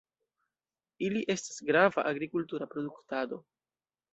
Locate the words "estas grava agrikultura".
1.33-2.69